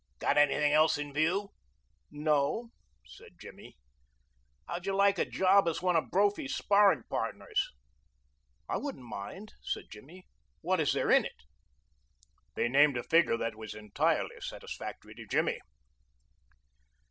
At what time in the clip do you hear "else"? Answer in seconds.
0.73-0.97